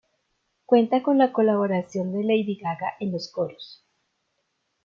Cuenta 0.65 1.03
con 1.03 1.19
la 1.19 1.31
colaboración 1.31 2.11
de 2.11 2.23
Lady 2.23 2.55
Gaga 2.55 2.93
en 2.99 3.11
los 3.11 3.31
coros. 3.31 3.83